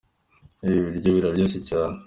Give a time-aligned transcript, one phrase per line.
[0.65, 1.95] Ibi biryo biraryoshye cyane.